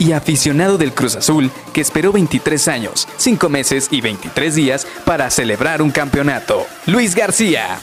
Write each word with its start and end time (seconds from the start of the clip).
y 0.00 0.12
aficionado 0.12 0.78
del 0.78 0.92
Cruz 0.92 1.14
Azul 1.14 1.50
que 1.72 1.80
esperó 1.80 2.10
23 2.10 2.66
años, 2.66 3.06
5 3.18 3.48
meses 3.48 3.88
y 3.92 4.00
23 4.00 4.54
días 4.56 4.86
para 5.04 5.30
celebrar 5.30 5.82
un 5.82 5.92
campeonato. 5.92 6.66
Luis 6.86 7.14
García. 7.14 7.78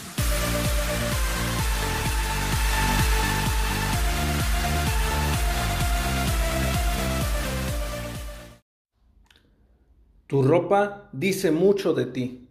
Tu 10.26 10.42
ropa 10.42 11.08
dice 11.12 11.50
mucho 11.50 11.94
de 11.94 12.04
ti. 12.04 12.48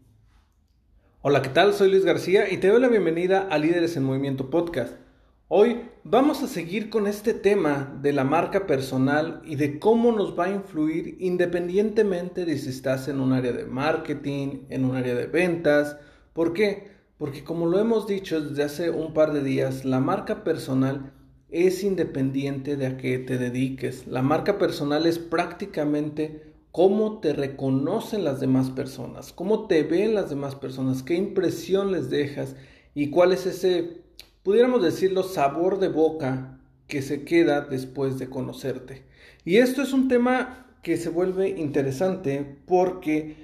Hola, 1.21 1.43
¿qué 1.43 1.49
tal? 1.49 1.73
Soy 1.75 1.91
Luis 1.91 2.05
García 2.05 2.51
y 2.51 2.57
te 2.57 2.69
doy 2.69 2.81
la 2.81 2.87
bienvenida 2.87 3.47
a 3.51 3.57
Líderes 3.59 3.97
en 3.97 4.03
Movimiento 4.03 4.49
Podcast. 4.49 4.93
Hoy 5.49 5.83
vamos 6.03 6.43
a 6.43 6.47
seguir 6.47 6.89
con 6.89 7.07
este 7.07 7.33
tema 7.33 7.97
de 8.01 8.11
la 8.11 8.25
marca 8.25 8.67
personal 8.67 9.41
y 9.45 9.55
de 9.55 9.79
cómo 9.79 10.11
nos 10.11 10.37
va 10.37 10.47
a 10.47 10.51
influir 10.51 11.15
independientemente 11.21 12.43
de 12.43 12.57
si 12.57 12.67
estás 12.67 13.07
en 13.07 13.21
un 13.21 13.31
área 13.31 13.53
de 13.53 13.63
marketing, 13.63 14.65
en 14.69 14.83
un 14.83 14.97
área 14.97 15.15
de 15.15 15.27
ventas. 15.27 15.95
¿Por 16.33 16.51
qué? 16.51 16.91
Porque 17.17 17.45
como 17.45 17.65
lo 17.65 17.79
hemos 17.79 18.07
dicho 18.07 18.41
desde 18.41 18.63
hace 18.63 18.89
un 18.89 19.13
par 19.13 19.31
de 19.31 19.41
días, 19.41 19.85
la 19.85 20.01
marca 20.01 20.43
personal 20.43 21.13
es 21.49 21.81
independiente 21.81 22.75
de 22.75 22.87
a 22.87 22.97
qué 22.97 23.17
te 23.17 23.37
dediques. 23.37 24.05
La 24.05 24.21
marca 24.21 24.57
personal 24.57 25.05
es 25.05 25.17
prácticamente 25.17 26.55
cómo 26.73 27.21
te 27.21 27.31
reconocen 27.31 28.25
las 28.25 28.41
demás 28.41 28.69
personas, 28.69 29.31
cómo 29.31 29.67
te 29.67 29.83
ven 29.83 30.13
las 30.13 30.29
demás 30.29 30.55
personas, 30.55 31.03
qué 31.03 31.15
impresión 31.15 31.93
les 31.93 32.09
dejas 32.09 32.57
y 32.93 33.11
cuál 33.11 33.31
es 33.31 33.45
ese 33.45 34.06
pudiéramos 34.47 34.81
decirlo, 34.81 35.23
sabor 35.23 35.77
de 35.77 35.89
boca 35.89 36.57
que 36.87 37.01
se 37.01 37.25
queda 37.25 37.59
después 37.59 38.17
de 38.17 38.29
conocerte. 38.29 39.03
Y 39.43 39.57
esto 39.57 39.81
es 39.81 39.91
un 39.91 40.07
tema 40.07 40.67
que 40.81 40.95
se 40.95 41.09
vuelve 41.09 41.49
interesante 41.49 42.57
porque 42.65 43.35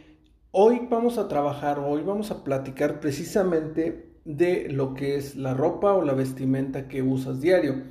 hoy 0.52 0.88
vamos 0.90 1.18
a 1.18 1.28
trabajar, 1.28 1.78
hoy 1.78 2.04
vamos 2.04 2.31
a 2.31 2.46
platicar 2.46 3.02
precisamente 3.02 4.14
de 4.24 4.70
lo 4.70 4.94
que 4.94 5.18
es 5.18 5.36
la 5.36 5.54
ropa 5.54 5.92
o 5.92 6.06
la 6.06 6.14
vestimenta 6.14 6.88
que 6.88 7.02
usas 7.02 7.42
diario. 7.42 7.84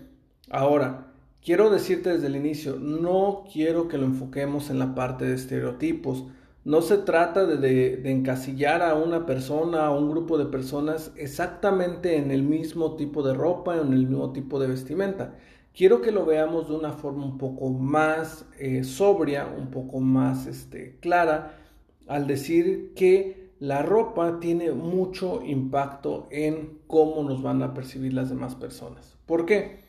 Ahora, 0.49 1.13
quiero 1.45 1.69
decirte 1.69 2.15
desde 2.15 2.29
el 2.29 2.37
inicio, 2.37 2.79
no 2.79 3.45
quiero 3.53 3.89
que 3.89 3.99
lo 3.99 4.07
enfoquemos 4.07 4.71
en 4.71 4.79
la 4.79 4.95
parte 4.95 5.27
de 5.27 5.35
estereotipos. 5.35 6.25
No 6.65 6.81
se 6.81 6.99
trata 6.99 7.45
de, 7.45 8.09
encasillar 8.09 8.83
a 8.83 8.95
una 8.95 9.27
persona, 9.27 9.87
a 9.87 9.91
un 9.91 10.11
grupo 10.11 10.39
de 10.39 10.47
personas 10.47 11.11
exactamente 11.17 12.17
en 12.17 12.31
el 12.31 12.45
mismo 12.45 12.95
tipo 12.95 13.25
de 13.25 13.35
ropa, 13.35 13.79
en 13.79 13.93
el 13.93 14.07
mismo 14.07 14.33
tipo 14.33 14.61
de 14.61 14.69
vestimenta. 14.69 15.35
Quiero 15.75 16.01
que 16.03 16.13
lo 16.13 16.25
veamos 16.25 16.69
de 16.69 16.77
una 16.77 16.93
forma 16.93 17.25
un 17.25 17.37
poco 17.37 17.71
más 17.71 18.45
eh, 18.61 18.85
sobria, 18.85 19.49
un 19.59 19.73
poco 19.73 19.99
más 19.99 20.47
este, 20.47 20.99
clara, 21.01 21.59
al 22.07 22.29
decir 22.29 22.93
que 22.95 23.51
la 23.59 23.83
ropa 23.83 24.39
tiene 24.39 24.71
mucho 24.71 25.43
impacto 25.43 26.29
en 26.31 26.79
cómo 26.87 27.25
nos 27.25 27.43
van 27.43 27.63
a 27.65 27.75
percibir 27.75 28.13
las 28.13 28.29
demás 28.29 28.55
personas. 28.55 29.17
¿Por 29.27 29.47
qué? 29.47 29.81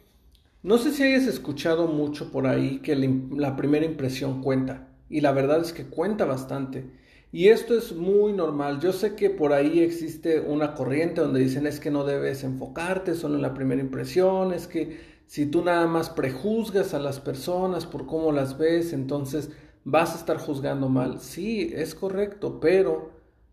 No 0.64 0.80
sé 0.80 0.92
si 0.92 1.04
hayas 1.04 1.28
escuchado 1.28 1.86
mucho 1.88 2.32
por 2.32 2.48
ahí 2.48 2.80
que 2.80 2.96
la 2.96 3.56
primera 3.56 3.86
impresión 3.86 4.42
cuenta 4.42 4.88
y 5.10 5.22
la 5.22 5.32
verdad 5.32 5.62
es 5.62 5.74
que 5.74 5.86
cuenta 5.86 6.26
bastante. 6.26 6.86
Y 7.32 7.48
esto 7.48 7.76
es 7.76 7.94
muy 7.96 8.32
normal. 8.32 8.80
Yo 8.80 8.94
sé 8.94 9.16
que 9.16 9.32
por 9.32 9.54
ahí 9.54 9.80
existe 9.80 10.40
una 10.40 10.76
corriente 10.76 11.22
donde 11.22 11.40
dicen 11.40 11.66
es 11.66 11.80
que 11.80 11.90
no 11.90 12.04
debes 12.04 12.44
enfocarte 12.44 13.16
solo 13.16 13.36
en 13.36 13.42
la 13.42 13.56
primera 13.56 13.82
impresión, 13.82 14.54
es 14.54 14.68
que 14.68 15.00
si 15.26 15.48
tú 15.48 15.64
nada 15.64 15.88
más 15.88 16.12
prejuzgas 16.12 16.94
a 16.94 17.00
las 17.00 17.20
personas 17.20 17.88
por 17.88 18.06
cómo 18.06 18.32
las 18.32 18.58
ves, 18.60 18.94
entonces 18.94 19.50
vas 19.84 20.14
a 20.14 20.20
estar 20.20 20.38
juzgando 20.38 20.90
mal. 20.90 21.20
Sí, 21.22 21.72
es 21.74 21.96
correcto, 21.96 22.60
pero 22.60 23.12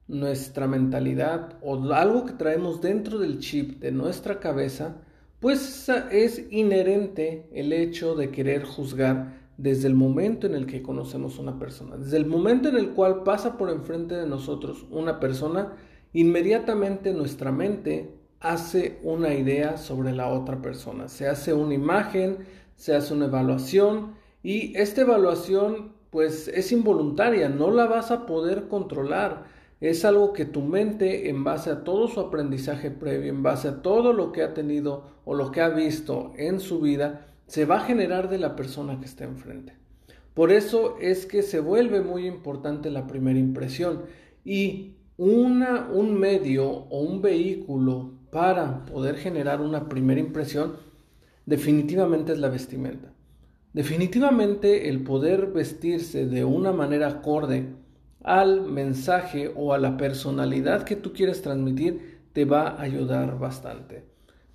nuestra 0.09 0.67
mentalidad 0.67 1.57
o 1.63 1.93
algo 1.95 2.27
que 2.27 2.33
traemos 2.33 2.83
dentro 2.83 3.19
del 3.19 3.39
chip 3.39 3.81
de 3.81 3.93
nuestra 3.93 4.41
cabeza, 4.41 4.97
pues 5.39 5.89
es 6.11 6.45
inherente 6.51 7.49
el 7.55 7.73
hecho 7.73 8.15
de 8.15 8.31
querer 8.31 8.65
juzgar 8.65 9.40
desde 9.61 9.89
el 9.89 9.95
momento 9.95 10.47
en 10.47 10.55
el 10.55 10.65
que 10.65 10.81
conocemos 10.81 11.39
una 11.39 11.59
persona, 11.59 11.99
desde 11.99 12.17
el 12.17 12.25
momento 12.25 12.71
en 12.71 12.77
el 12.77 12.91
cual 12.91 13.25
pasa 13.25 13.59
por 13.59 13.69
enfrente 13.69 14.15
de 14.15 14.27
nosotros 14.27 14.87
una 14.91 15.21
persona, 15.21 15.75
inmediatamente 16.15 17.13
nuestra 17.13 17.53
mente 17.53 18.15
hace 18.41 18.99
una 19.03 19.35
idea 19.35 19.77
sobre 19.77 20.13
la 20.13 20.29
otra 20.29 20.63
persona, 20.63 21.09
se 21.09 21.29
hace 21.29 21.53
una 21.53 21.75
imagen, 21.75 22.39
se 22.75 22.95
hace 22.95 23.13
una 23.13 23.27
evaluación 23.27 24.15
y 24.43 24.75
esta 24.79 25.03
evaluación 25.03 25.93
pues 26.09 26.49
es 26.49 26.73
involuntaria, 26.73 27.51
no 27.51 27.71
la 27.71 27.85
vas 27.85 28.11
a 28.11 28.25
poder 28.25 28.67
controlar. 28.67 29.45
Es 29.81 30.05
algo 30.05 30.33
que 30.33 30.45
tu 30.45 30.63
mente, 30.63 31.31
en 31.31 31.45
base 31.45 31.71
a 31.71 31.85
todo 31.85 32.09
su 32.09 32.21
aprendizaje 32.21 32.91
previo, 32.91 33.31
en 33.31 33.43
base 33.43 33.69
a 33.69 33.83
todo 33.83 34.13
lo 34.13 34.33
que 34.33 34.43
ha 34.43 34.53
tenido 34.53 35.05
o 35.25 35.35
lo 35.35 35.53
que 35.53 35.61
ha 35.61 35.69
visto 35.69 36.33
en 36.37 36.61
su 36.61 36.81
vida, 36.81 37.27
se 37.51 37.65
va 37.65 37.79
a 37.79 37.85
generar 37.85 38.31
de 38.31 38.39
la 38.39 38.55
persona 38.55 39.01
que 39.01 39.07
está 39.07 39.25
enfrente. 39.25 39.73
Por 40.35 40.53
eso 40.53 40.99
es 41.01 41.27
que 41.27 41.43
se 41.43 41.59
vuelve 41.59 42.01
muy 42.01 42.29
importante 42.29 42.91
la 42.91 43.09
primera 43.09 43.41
impresión 43.41 44.03
y 44.45 44.95
una, 45.17 45.89
un 45.93 46.15
medio 46.15 46.69
o 46.71 47.01
un 47.01 47.21
vehículo 47.21 48.13
para 48.31 48.85
poder 48.85 49.17
generar 49.17 49.61
una 49.61 49.89
primera 49.89 50.21
impresión 50.21 50.77
definitivamente 51.45 52.31
es 52.31 52.39
la 52.39 52.51
vestimenta. 52.51 53.13
Definitivamente 53.73 54.89
el 54.89 55.03
poder 55.03 55.49
vestirse 55.49 56.27
de 56.27 56.45
una 56.45 56.71
manera 56.71 57.09
acorde 57.09 57.67
al 58.23 58.63
mensaje 58.63 59.53
o 59.57 59.75
a 59.75 59.79
la 59.79 59.97
personalidad 59.97 60.85
que 60.85 60.95
tú 60.95 61.13
quieres 61.13 61.43
transmitir 61.43 62.21
te 62.33 62.45
va 62.45 62.69
a 62.69 62.83
ayudar 62.83 63.41
bastante. 63.41 64.05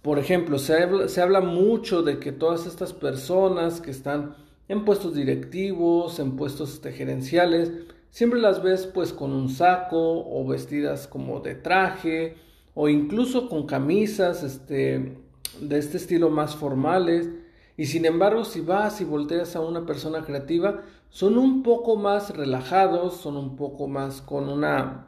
Por 0.05 0.19
ejemplo, 0.19 0.59
se 0.59 1.19
habla, 1.19 1.41
mucho 1.41 2.03
de 2.03 2.19
que 2.19 2.31
todas 2.31 2.67
estas 2.67 2.93
personas 2.93 3.81
que 3.81 3.89
están 3.89 4.35
en 4.67 4.85
puestos 4.85 5.15
directivos, 5.15 6.19
en 6.19 6.35
puestos 6.35 6.75
este, 6.75 6.91
gerenciales, 6.91 7.71
siempre 8.11 8.39
las 8.39 8.61
ves 8.61 8.85
pues 8.85 9.13
con 9.13 9.33
un 9.33 9.49
saco 9.49 9.97
o 9.97 10.45
vestidas 10.45 11.07
como 11.07 11.39
de 11.39 11.55
traje 11.55 12.35
o 12.75 12.87
incluso 12.87 13.49
con 13.49 13.65
camisas 13.65 14.43
este, 14.43 15.17
de 15.59 15.77
este 15.79 15.97
estilo 15.97 16.29
más 16.29 16.55
formales. 16.55 17.27
Y 17.75 17.87
sin 17.87 18.05
embargo, 18.05 18.45
si 18.45 18.61
vas 18.61 19.01
y 19.01 19.05
volteas 19.05 19.55
a 19.55 19.61
una 19.61 19.87
persona 19.87 20.23
creativa, 20.23 20.83
son 21.09 21.35
un 21.35 21.63
poco 21.63 21.95
más 21.95 22.29
relajados, 22.29 23.17
son 23.17 23.37
un 23.37 23.55
poco 23.55 23.87
más 23.87 24.21
con 24.21 24.49
una 24.49 25.07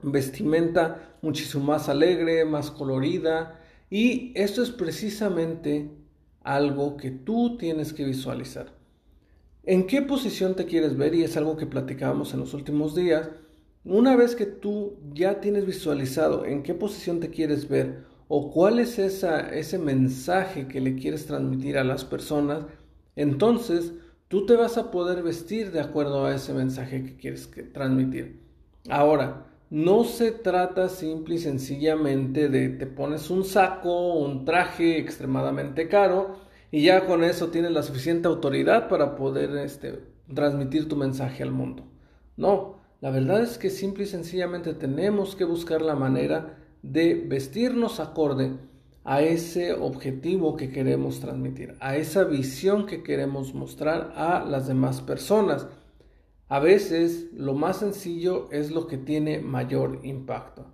vestimenta 0.00 1.16
muchísimo 1.22 1.64
más 1.64 1.88
alegre, 1.88 2.44
más 2.44 2.70
colorida, 2.70 3.64
y 3.90 4.32
esto 4.34 4.62
es 4.62 4.70
precisamente 4.70 5.90
algo 6.42 6.96
que 6.96 7.10
tú 7.10 7.56
tienes 7.56 7.92
que 7.92 8.04
visualizar. 8.04 8.72
¿En 9.64 9.86
qué 9.86 10.02
posición 10.02 10.56
te 10.56 10.66
quieres 10.66 10.96
ver? 10.96 11.14
Y 11.14 11.22
es 11.22 11.36
algo 11.36 11.56
que 11.56 11.66
platicábamos 11.66 12.32
en 12.32 12.40
los 12.40 12.54
últimos 12.54 12.94
días. 12.94 13.28
Una 13.84 14.16
vez 14.16 14.34
que 14.34 14.46
tú 14.46 14.98
ya 15.12 15.40
tienes 15.40 15.66
visualizado 15.66 16.44
en 16.44 16.62
qué 16.62 16.74
posición 16.74 17.20
te 17.20 17.30
quieres 17.30 17.68
ver 17.68 18.04
o 18.28 18.50
cuál 18.50 18.78
es 18.78 18.98
ese 18.98 19.78
mensaje 19.78 20.68
que 20.68 20.80
le 20.80 20.96
quieres 20.96 21.26
transmitir 21.26 21.78
a 21.78 21.84
las 21.84 22.04
personas, 22.04 22.64
entonces 23.16 23.92
tú 24.28 24.46
te 24.46 24.56
vas 24.56 24.76
a 24.78 24.90
poder 24.90 25.22
vestir 25.22 25.72
de 25.72 25.80
acuerdo 25.80 26.26
a 26.26 26.34
ese 26.34 26.52
mensaje 26.52 27.02
que 27.02 27.16
quieres 27.16 27.50
transmitir. 27.72 28.40
Ahora, 28.90 29.46
no 29.70 30.04
se 30.04 30.32
trata 30.32 30.88
simple 30.88 31.34
y 31.34 31.38
sencillamente 31.38 32.48
de 32.48 32.68
te 32.70 32.86
pones 32.86 33.30
un 33.30 33.44
saco, 33.44 34.14
un 34.14 34.44
traje 34.44 34.98
extremadamente 34.98 35.88
caro 35.88 36.36
y 36.70 36.82
ya 36.82 37.06
con 37.06 37.24
eso 37.24 37.48
tienes 37.48 37.72
la 37.72 37.82
suficiente 37.82 38.28
autoridad 38.28 38.88
para 38.88 39.16
poder 39.16 39.56
este, 39.58 40.00
transmitir 40.34 40.88
tu 40.88 40.96
mensaje 40.96 41.42
al 41.42 41.50
mundo. 41.50 41.84
No, 42.36 42.76
la 43.00 43.10
verdad 43.10 43.42
es 43.42 43.58
que 43.58 43.70
simple 43.70 44.04
y 44.04 44.06
sencillamente 44.06 44.74
tenemos 44.74 45.36
que 45.36 45.44
buscar 45.44 45.82
la 45.82 45.94
manera 45.94 46.58
de 46.82 47.14
vestirnos 47.14 48.00
acorde 48.00 48.52
a 49.04 49.22
ese 49.22 49.72
objetivo 49.72 50.56
que 50.56 50.70
queremos 50.70 51.20
transmitir, 51.20 51.76
a 51.80 51.96
esa 51.96 52.24
visión 52.24 52.86
que 52.86 53.02
queremos 53.02 53.54
mostrar 53.54 54.12
a 54.16 54.44
las 54.44 54.66
demás 54.66 55.00
personas. 55.00 55.66
A 56.48 56.60
veces 56.60 57.28
lo 57.34 57.52
más 57.52 57.78
sencillo 57.78 58.48
es 58.50 58.70
lo 58.70 58.86
que 58.86 58.96
tiene 58.96 59.40
mayor 59.40 60.00
impacto. 60.02 60.66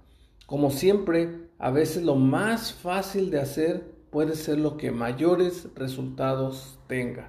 Como 0.47 0.71
siempre, 0.71 1.49
a 1.59 1.71
veces 1.71 2.05
lo 2.05 2.15
más 2.15 2.73
fácil 2.73 3.31
de 3.31 3.41
hacer 3.41 3.85
puede 4.11 4.37
ser 4.37 4.59
lo 4.59 4.77
que 4.77 4.93
mayores 4.93 5.69
resultados 5.75 6.79
tenga. 6.87 7.29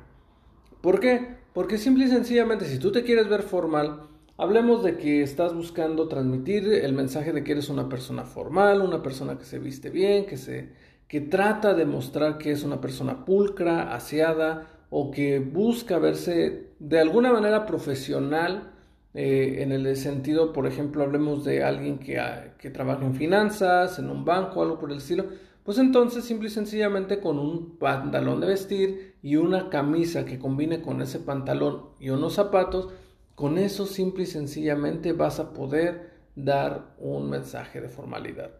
¿Por 0.81 1.00
qué? 1.00 1.38
Porque 1.53 1.80
simple 1.80 2.06
y 2.06 2.09
sencillamente 2.09 2.65
si 2.65 2.77
tú 2.77 2.92
te 2.92 3.03
quieres 3.03 3.27
ver 3.30 3.42
formal, 3.42 4.01
hablemos 4.38 4.83
de 4.83 4.97
que 4.97 5.24
estás 5.24 5.56
buscando 5.56 6.07
transmitir 6.07 6.71
el 6.71 6.94
mensaje 6.94 7.33
de 7.33 7.44
que 7.44 7.53
eres 7.53 7.69
una 7.69 7.89
persona 7.89 8.25
formal, 8.25 8.81
una 8.81 9.01
persona 9.01 9.39
que 9.39 9.45
se 9.45 9.57
viste 9.57 9.89
bien, 9.89 10.27
que 10.27 10.38
se 10.38 10.69
que 11.07 11.21
trata 11.21 11.74
de 11.74 11.86
mostrar 11.86 12.38
que 12.38 12.51
es 12.51 12.63
una 12.63 12.81
persona 12.81 13.25
pulcra, 13.25 13.94
aseada 13.95 14.68
o 14.89 15.12
que 15.12 15.39
busca 15.39 16.00
verse 16.00 16.71
de 16.87 16.99
alguna 16.99 17.33
manera 17.33 17.65
profesional 17.65 18.71
eh, 19.15 19.63
en 19.63 19.71
el 19.71 19.95
sentido, 19.95 20.53
por 20.53 20.67
ejemplo, 20.67 21.03
hablemos 21.03 21.43
de 21.43 21.63
alguien 21.63 21.97
que, 21.97 22.19
ah, 22.19 22.53
que 22.59 22.69
trabaja 22.69 23.03
en 23.03 23.15
finanzas, 23.15 23.97
en 23.97 24.11
un 24.11 24.23
banco, 24.23 24.61
algo 24.61 24.77
por 24.77 24.91
el 24.91 24.97
estilo, 24.97 25.25
pues 25.63 25.79
entonces 25.79 26.25
simple 26.25 26.47
y 26.47 26.51
sencillamente 26.51 27.19
con 27.19 27.39
un 27.39 27.77
pantalón 27.79 28.39
de 28.39 28.47
vestir 28.47 29.15
y 29.23 29.37
una 29.37 29.69
camisa 29.69 30.25
que 30.25 30.37
combine 30.37 30.83
con 30.83 31.01
ese 31.01 31.19
pantalón 31.19 31.89
y 31.99 32.09
unos 32.09 32.33
zapatos, 32.33 32.89
con 33.33 33.57
eso 33.57 33.87
simple 33.87 34.23
y 34.23 34.27
sencillamente 34.27 35.11
vas 35.11 35.39
a 35.39 35.53
poder 35.53 36.11
dar 36.35 36.93
un 36.99 37.31
mensaje 37.31 37.81
de 37.81 37.89
formalidad. 37.89 38.51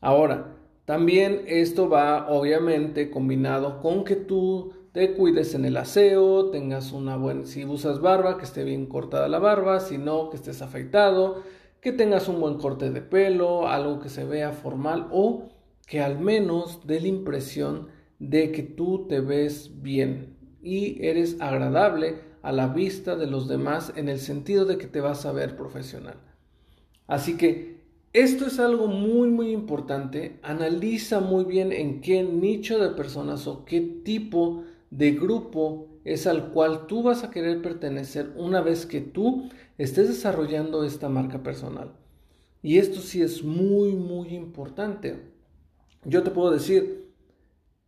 Ahora, 0.00 0.56
también 0.84 1.44
esto 1.46 1.88
va 1.88 2.28
obviamente 2.28 3.08
combinado 3.08 3.80
con 3.80 4.02
que 4.02 4.16
tú 4.16 4.72
cuides 5.06 5.54
en 5.54 5.64
el 5.64 5.76
aseo, 5.76 6.50
tengas 6.50 6.92
una 6.92 7.16
buena, 7.16 7.46
si 7.46 7.64
usas 7.64 8.00
barba, 8.00 8.36
que 8.38 8.44
esté 8.44 8.64
bien 8.64 8.86
cortada 8.86 9.28
la 9.28 9.38
barba, 9.38 9.80
si 9.80 9.98
no, 9.98 10.30
que 10.30 10.36
estés 10.36 10.60
afeitado, 10.60 11.42
que 11.80 11.92
tengas 11.92 12.28
un 12.28 12.40
buen 12.40 12.58
corte 12.58 12.90
de 12.90 13.00
pelo, 13.00 13.68
algo 13.68 14.00
que 14.00 14.08
se 14.08 14.24
vea 14.24 14.52
formal 14.52 15.08
o 15.10 15.48
que 15.86 16.00
al 16.00 16.18
menos 16.18 16.86
dé 16.86 17.00
la 17.00 17.08
impresión 17.08 17.88
de 18.18 18.52
que 18.52 18.62
tú 18.62 19.06
te 19.08 19.20
ves 19.20 19.82
bien 19.82 20.36
y 20.62 21.04
eres 21.06 21.40
agradable 21.40 22.16
a 22.42 22.52
la 22.52 22.68
vista 22.68 23.16
de 23.16 23.26
los 23.26 23.48
demás 23.48 23.92
en 23.96 24.08
el 24.08 24.18
sentido 24.18 24.64
de 24.64 24.78
que 24.78 24.86
te 24.86 25.00
vas 25.00 25.24
a 25.24 25.32
ver 25.32 25.56
profesional. 25.56 26.16
Así 27.06 27.36
que 27.36 27.78
esto 28.12 28.46
es 28.46 28.58
algo 28.58 28.86
muy 28.86 29.28
muy 29.28 29.50
importante. 29.50 30.38
Analiza 30.42 31.20
muy 31.20 31.44
bien 31.44 31.72
en 31.72 32.00
qué 32.00 32.22
nicho 32.22 32.78
de 32.78 32.90
personas 32.90 33.46
o 33.46 33.64
qué 33.64 33.80
tipo 33.80 34.64
grupo 34.90 35.88
es 36.04 36.26
al 36.26 36.52
cual 36.52 36.86
tú 36.86 37.02
vas 37.02 37.24
a 37.24 37.30
querer 37.30 37.62
pertenecer 37.62 38.32
una 38.36 38.60
vez 38.60 38.86
que 38.86 39.00
tú 39.00 39.50
estés 39.76 40.08
desarrollando 40.08 40.84
esta 40.84 41.08
marca 41.08 41.42
personal. 41.42 41.92
Y 42.62 42.78
esto 42.78 43.00
sí 43.00 43.22
es 43.22 43.44
muy 43.44 43.92
muy 43.92 44.34
importante. 44.34 45.22
Yo 46.04 46.22
te 46.22 46.30
puedo 46.30 46.50
decir, 46.50 47.08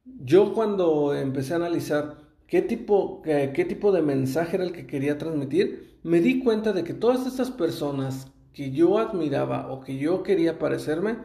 yo 0.05 0.55
cuando 0.55 1.15
empecé 1.15 1.55
a 1.55 1.57
analizar 1.57 2.19
qué 2.47 2.63
tipo, 2.63 3.23
qué, 3.23 3.65
tipo 3.69 3.93
de 3.93 4.03
mensaje 4.03 4.57
era 4.57 4.65
el 4.65 4.73
que 4.73 4.87
quería 4.87 5.19
transmitir, 5.19 5.99
me 6.03 6.21
di 6.21 6.43
cuenta 6.43 6.73
de 6.73 6.85
que 6.85 6.95
todas 6.95 7.27
estas 7.27 7.51
personas 7.51 8.31
que 8.53 8.73
yo 8.73 8.99
admiraba 8.99 9.73
o 9.73 9.81
que 9.81 9.99
yo 9.99 10.23
quería 10.23 10.59
parecerme 10.59 11.19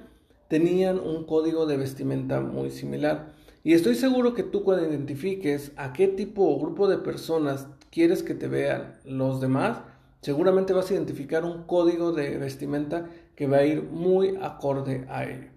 tenían 0.48 1.00
un 1.00 1.26
código 1.26 1.66
de 1.66 1.78
vestimenta 1.78 2.40
muy 2.42 2.70
similar. 2.70 3.34
Y 3.66 3.74
estoy 3.74 3.96
seguro 3.96 4.36
que 4.36 4.44
tú 4.44 4.64
cuando 4.64 4.88
identifiques 4.88 5.72
a 5.76 5.92
qué 5.92 6.08
tipo 6.08 6.44
o 6.44 6.60
grupo 6.60 6.88
de 6.88 7.00
personas 7.00 7.68
quieres 7.90 8.22
que 8.22 8.36
te 8.36 8.48
vean 8.48 8.94
los 9.06 9.42
demás, 9.42 9.80
seguramente 10.22 10.72
vas 10.72 10.92
a 10.92 10.94
identificar 10.94 11.44
un 11.44 11.64
código 11.64 12.12
de 12.12 12.38
vestimenta 12.38 13.10
que 13.36 13.48
va 13.48 13.58
a 13.58 13.66
ir 13.66 13.82
muy 13.82 14.38
acorde 14.40 15.08
a 15.10 15.24
ello. 15.24 15.48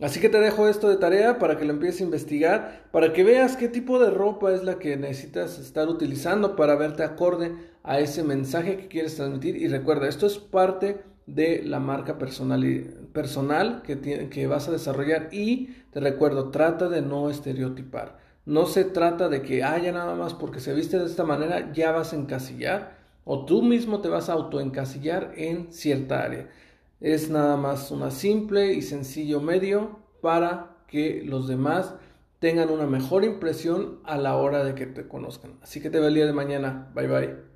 Así 0.00 0.20
que 0.20 0.30
te 0.30 0.40
dejo 0.40 0.68
esto 0.68 0.88
de 0.88 0.96
tarea 0.96 1.38
para 1.38 1.58
que 1.58 1.66
lo 1.66 1.74
empieces 1.74 2.00
a 2.00 2.04
investigar, 2.04 2.88
para 2.92 3.12
que 3.12 3.24
veas 3.24 3.58
qué 3.58 3.68
tipo 3.68 3.98
de 3.98 4.08
ropa 4.08 4.54
es 4.54 4.64
la 4.64 4.78
que 4.78 4.96
necesitas 4.96 5.58
estar 5.58 5.86
utilizando 5.86 6.56
para 6.56 6.76
verte 6.76 7.02
acorde 7.02 7.52
a 7.82 8.00
ese 8.00 8.22
mensaje 8.22 8.78
que 8.78 8.88
quieres 8.88 9.16
transmitir. 9.16 9.56
Y 9.56 9.68
recuerda, 9.68 10.08
esto 10.08 10.26
es 10.26 10.38
parte 10.38 11.02
de 11.34 11.62
la 11.64 11.80
marca 11.80 12.18
personal, 12.18 12.62
personal 13.12 13.82
que, 13.82 14.28
que 14.28 14.46
vas 14.46 14.68
a 14.68 14.72
desarrollar 14.72 15.28
y 15.32 15.68
te 15.92 16.00
recuerdo, 16.00 16.50
trata 16.50 16.88
de 16.88 17.02
no 17.02 17.30
estereotipar. 17.30 18.18
No 18.46 18.66
se 18.66 18.84
trata 18.84 19.28
de 19.28 19.42
que 19.42 19.62
haya 19.64 19.92
nada 19.92 20.14
más 20.14 20.34
porque 20.34 20.60
se 20.60 20.74
viste 20.74 20.98
de 20.98 21.06
esta 21.06 21.24
manera 21.24 21.72
ya 21.72 21.92
vas 21.92 22.12
a 22.12 22.16
encasillar 22.16 22.98
o 23.24 23.44
tú 23.44 23.62
mismo 23.62 24.00
te 24.00 24.08
vas 24.08 24.28
a 24.28 24.32
autoencasillar 24.34 25.32
en 25.36 25.72
cierta 25.72 26.22
área. 26.22 26.48
Es 27.00 27.30
nada 27.30 27.56
más 27.56 27.90
una 27.90 28.10
simple 28.10 28.74
y 28.74 28.82
sencillo 28.82 29.40
medio 29.40 30.00
para 30.20 30.76
que 30.86 31.22
los 31.24 31.48
demás 31.48 31.94
tengan 32.40 32.70
una 32.70 32.86
mejor 32.86 33.24
impresión 33.24 34.00
a 34.04 34.16
la 34.16 34.36
hora 34.36 34.64
de 34.64 34.74
que 34.74 34.86
te 34.86 35.06
conozcan. 35.06 35.58
Así 35.62 35.80
que 35.80 35.90
te 35.90 35.98
veo 35.98 36.08
el 36.08 36.14
día 36.14 36.26
de 36.26 36.32
mañana. 36.32 36.90
Bye 36.94 37.06
bye. 37.06 37.49